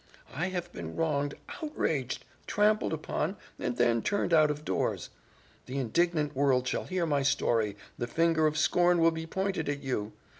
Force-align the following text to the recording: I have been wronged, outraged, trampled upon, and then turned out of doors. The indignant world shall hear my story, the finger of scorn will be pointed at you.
I 0.33 0.47
have 0.47 0.71
been 0.71 0.95
wronged, 0.95 1.35
outraged, 1.61 2.25
trampled 2.47 2.91
upon, 2.91 3.37
and 3.59 3.77
then 3.77 4.01
turned 4.01 4.33
out 4.33 4.49
of 4.49 4.65
doors. 4.65 5.11
The 5.67 5.77
indignant 5.77 6.35
world 6.35 6.67
shall 6.67 6.85
hear 6.85 7.05
my 7.05 7.21
story, 7.21 7.77
the 7.99 8.07
finger 8.07 8.47
of 8.47 8.57
scorn 8.57 8.97
will 8.97 9.11
be 9.11 9.27
pointed 9.27 9.69
at 9.69 9.83
you. 9.83 10.13